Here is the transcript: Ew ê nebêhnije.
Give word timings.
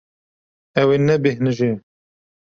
Ew 0.81 0.87
ê 0.95 0.97
nebêhnije. 0.99 1.71